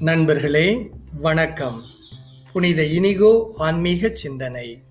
நண்பர்களே 0.00 0.90
வணக்கம். 1.20 1.82
புனித 2.52 2.84
இனிகோ 2.84 3.54
ஆன்மீக 3.56 4.10
சிந்தனை. 4.14 4.82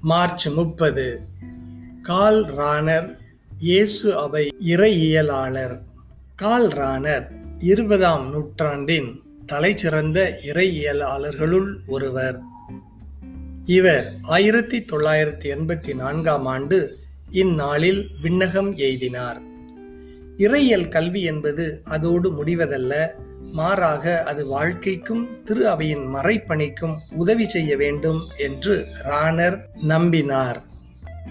மார்ச் 0.00 0.48
முப்பது. 0.48 1.20
கால் 2.02 2.44
ரானர் 2.44 3.16
இயேசு 3.58 4.18
அவை 4.18 4.52
இறையியலாளர். 4.66 5.78
கால் 6.36 6.68
ரானர் 6.68 7.30
இருபதாம் 7.58 8.30
நூற்றாண்டின் 8.30 9.22
தலைச்சிறந்த 9.52 10.32
இறையியலாளர்களுள் 10.46 11.74
ஒருவர். 11.86 12.40
இவர் 13.64 14.12
ஆயிரத்தி 14.22 14.78
தொள்ளாயிரத்தி 14.78 15.44
எண்பத்தி 15.44 15.94
நான்காம் 15.94 16.46
ஆண்டு 16.46 16.98
இந்நாளில் 17.30 18.06
விண்ணகம் 18.22 18.74
எய்தினார். 18.74 19.40
இறையியல் 20.36 20.88
கல்வி 20.88 21.22
என்பது 21.22 21.80
அதோடு 21.84 22.44
முடிவதல்ல 22.44 23.08
மாறாக 23.52 24.22
அது 24.22 24.46
வாழ்க்கைக்கும் 24.46 25.44
திரு 25.44 25.68
அவையின் 25.68 26.04
மறைப்பணிக்கும் 26.14 26.94
உதவி 27.16 27.44
செய்ய 27.44 27.76
வேண்டும் 27.76 28.20
என்று 28.38 28.86
ராணர் 29.04 29.58
நம்பினார். 29.88 30.58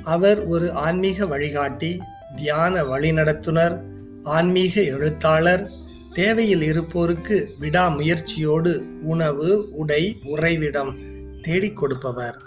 அவர் 0.03 0.45
ஒரு 0.45 0.71
ஆன்மீக 0.71 1.26
வழிகாட்டி 1.26 2.02
தியான 2.35 2.84
வழிநடத்துனர் 2.84 3.76
ஆன்மீக 4.23 4.81
எழுத்தாளர். 4.81 5.70
தேவையில் 6.13 6.62
இருப்போருக்கு 6.62 7.48
விடாமுயற்சியோடு 7.59 8.73
உணவு 9.03 9.70
உடை 9.71 10.21
உறைவிடம் 10.23 10.95
தேடிக் 11.41 11.77
கொடுப்பவர். 11.77 12.38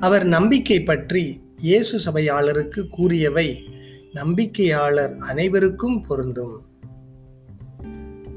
அவர் 0.00 0.24
நம்பிக்கை 0.24 0.82
பற்றி 0.82 1.40
இயேசு 1.56 2.00
சபையாளருக்கு 2.06 2.88
கூறியவை 2.90 3.48
நம்பிக்கையாளர் 4.14 5.18
அனைவருக்கும் 5.18 6.02
பொருந்தும். 6.02 6.56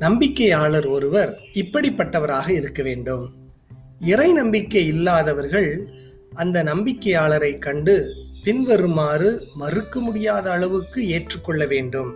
நம்பிக்கையாளர் 0.03 0.87
ஒருவர் 0.87 1.39
இப்படிப்பட்டவராக 1.53 2.49
இருக்க 2.49 2.83
வேண்டும். 2.83 3.33
இறை 3.99 4.33
நம்பிக்கை 4.33 4.87
இல்லாதவர்கள் 4.87 5.87
அந்த 6.33 6.63
நம்பிக்கையாளரை 6.63 7.57
கண்டு 7.57 8.13
பின்வருமாறு 8.43 9.47
மறுக்க 9.55 9.99
முடியாத 9.99 10.51
அளவுக்கு 10.51 11.07
ஏற்றுக்கொள்ள 11.07 11.65
வேண்டும். 11.65 12.11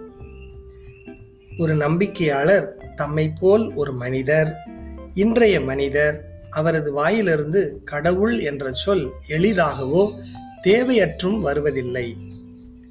ஒரு 1.58 1.76
நம்பிக்கையாளர் 1.76 2.68
தம்மை 2.96 3.34
போல் 3.40 3.74
ஒரு 3.74 3.94
மனிதர் 3.94 4.56
இன்றைய 5.14 5.62
மனிதர் 5.62 6.16
அவரது 6.50 6.94
வாயிலிருந்து 6.94 7.82
கடவுள் 7.86 8.40
என்ற 8.40 8.72
சொல் 8.72 9.12
எளிதாகவோ 9.28 10.04
தேவையற்றும் 10.64 11.40
வருவதில்லை. 11.40 12.16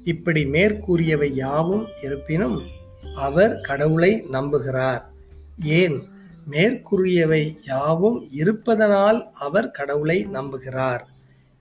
இப்படி 0.03 0.45
மேற்கூறியவை 0.45 1.29
யாவும் 1.33 1.87
இருப்பினும் 2.03 2.75
அவர் 3.13 3.61
கடவுளை 3.61 4.23
நம்புகிறார். 4.31 5.01
ஏன்? 5.63 6.07
மேற்கூறியவை 6.51 7.51
யாவும் 7.65 8.27
இருப்பதனால் 8.31 9.29
அவர் 9.31 9.71
கடவுளை 9.71 10.27
நம்புகிறார் 10.27 11.01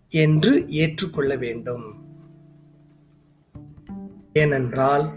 என்று 0.09 0.69
ஏற்றுக்கொள்ள 0.69 1.37
வேண்டும். 1.37 2.05
ஏனென்றால் 4.33 5.13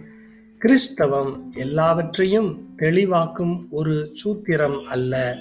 கிறிஸ்தவம் 0.57 1.51
எல்லாவற்றையும் 1.51 2.75
தெளிவாக்கும் 2.77 3.67
ஒரு 3.69 4.15
சூத்திரம் 4.23 4.83
அல்ல. 4.83 5.37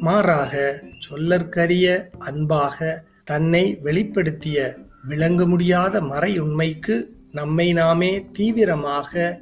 மாறாக 0.00 0.82
சொல்லற்கரிய 1.10 2.08
அன்பாக 2.18 3.04
தன்னை 3.24 3.78
வெளிப்படுத்திய 3.84 4.76
விளங்க 5.04 5.46
முடியாத 5.46 6.00
மறையுண்மைக்கு 6.00 7.04
நம்மை 7.30 7.72
நாமே 7.72 8.26
தீவிரமாக 8.32 9.40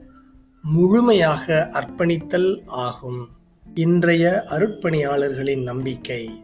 முழுமையாக 0.63 1.69
அர்ப்பணித்தல் 1.73 2.67
ஆகும். 2.67 3.29
இன்றைய 3.75 4.45
அருட்பணியாளர்களின் 4.51 5.63
நம்பிக்கை 5.63 6.43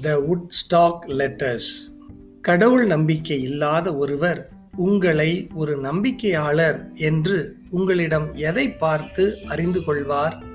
த 0.00 0.24
உட்ஸ்டாக் 0.26 1.08
லெட்டர்ஸ் 1.08 1.72
கடவுள் 2.42 2.86
நம்பிக்கை 2.86 3.42
இல்லாத 3.42 3.96
ஒருவர் 3.96 4.50
உங்களை 4.76 5.48
ஒரு 5.54 5.80
நம்பிக்கையாளர் 5.80 6.94
என்று 6.94 7.56
உங்களிடம் 7.70 8.34
எதை 8.34 8.72
பார்த்து 8.72 9.38
அறிந்து 9.44 9.84
கொள்வார்? 9.84 10.45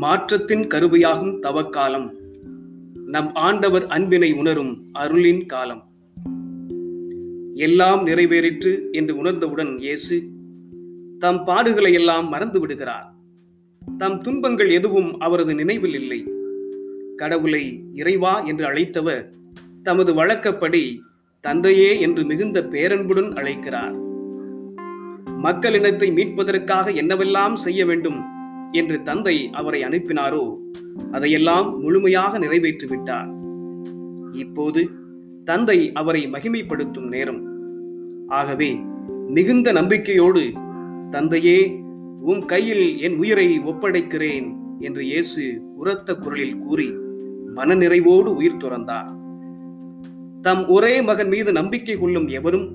மாற்றத்தின் 0.00 0.66
கருவையாகும் 0.66 1.38
தவக்காலம். 1.40 2.10
நம் 3.06 3.34
ஆண்டவர் 3.34 3.86
அன்பினை 3.86 4.32
உணரும் 4.32 4.86
அருளின் 4.92 5.46
காலம். 5.46 5.82
எல்லாம் 7.54 8.06
நிறைவேறிற்று 8.06 8.90
என்று 8.90 9.16
உணர்ந்தவுடன் 9.16 9.78
இயேசு 9.78 10.22
தம் 11.18 11.46
பாடுகளை 11.46 11.92
எல்லாம் 11.92 12.28
மறந்து 12.28 12.60
விடுகிறார். 12.60 13.14
தம் 13.98 14.18
துன்பங்கள் 14.18 14.70
எதுவும் 14.70 15.18
அவரது 15.18 15.54
நினைவில் 15.54 15.94
இல்லை. 15.94 16.26
கடவுளை 17.16 17.84
இறைவா 17.92 18.40
என்று 18.40 18.64
அழைத்தவர் 18.66 19.30
தமது 19.82 20.14
வழக்கப்படி 20.14 21.02
தந்தையே 21.40 22.00
என்று 22.00 22.24
மிகுந்த 22.24 22.62
பேரன்புடன் 22.62 23.32
அழைக்கிறார். 23.32 23.94
மக்களினத்தை 25.42 26.12
மீட்பதற்காக 26.12 26.90
என்னவெல்லாம் 26.90 27.54
செய்ய 27.54 27.86
வேண்டும் 27.86 28.20
என்று 28.74 28.96
தந்தை 29.02 29.36
அவரை 29.52 29.80
அனுப்பினாரோ 29.84 30.44
அதையெல்லாம் 31.12 31.68
முழுமையாக 31.80 32.38
நிறைவேற்றி 32.38 32.86
விட்டார் 32.86 33.30
இப்போது 34.32 34.82
தந்தை 35.44 35.78
அவரை 35.92 36.22
மகிமைப்படுத்தும் 36.26 37.08
நேரம். 37.08 37.40
ஆகவே 38.28 38.70
மிகுந்த 39.28 39.68
நம்பிக்கையோடு 39.72 40.42
தந்தையே 41.10 41.58
உம் 42.20 42.44
கையில் 42.44 42.86
என் 42.98 43.16
உயிரை 43.16 43.48
ஒப்படைக்கிறேன் 43.64 44.46
என்று 44.78 45.02
இயேசு 45.04 45.42
உரத்த 45.76 46.14
குரலில் 46.14 46.58
கூறி 46.58 46.88
மனநிறைவோடு 47.56 48.30
உயிர் 48.38 48.62
துறந்தார். 48.64 49.10
தம் 50.42 50.62
ஒரே 50.66 50.94
மகன் 51.02 51.28
மீது 51.28 51.50
நம்பிக்கை 51.52 51.96
கொள்ளும் 51.96 52.28
எவரும் 52.28 52.66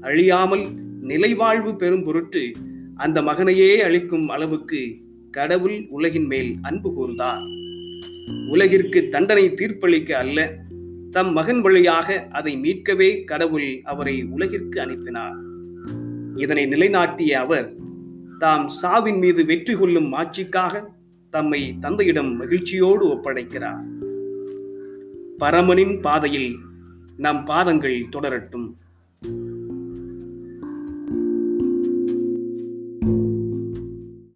அழியாமல் 0.00 0.64
நிலைவாழ்வு 1.10 1.72
பெறும் 1.76 2.04
பொருட்டு 2.04 2.42
அந்த 2.96 3.18
மகனையே 3.22 3.70
அளிக்கும் 3.82 4.26
அளவுக்கு 4.28 4.80
கடவுள் 5.34 5.86
உலகின் 5.88 6.26
மேல் 6.26 6.50
அன்பு 6.62 6.88
கூர்ந்தார். 6.96 7.44
உலகிற்கு 8.48 9.08
தண்டனை 9.08 9.44
தீர்ப்பளிக்க 9.50 10.12
அல்ல 10.12 10.38
தம் 11.10 11.32
மகன் 11.32 11.60
வழியாக 11.60 12.26
அதை 12.30 12.52
மீட்கவே 12.56 13.24
கடவுள் 13.24 13.80
அவரை 13.84 14.24
உலகிற்கு 14.24 14.80
அனுப்பினார். 14.80 15.38
இதனை 16.36 16.66
நிலைநாட்டிய 16.66 17.40
அவர் 17.40 17.68
தாம் 18.38 18.68
சாவின் 18.68 19.18
மீது 19.18 19.44
வெற்றி 19.44 19.74
கொள்ளும் 19.74 20.12
ஆட்சிக்காக 20.12 20.82
தம்மை 21.30 21.78
தந்தையிடம் 21.80 22.36
மகிழ்ச்சியோடு 22.36 23.06
ஒப்படைக்கிறார். 23.06 23.84
பரமனின் 25.38 26.00
பாதையில் 26.00 26.50
நம் 27.16 27.44
பாதங்கள் 27.44 28.08
தொடரட்டும். 28.12 28.68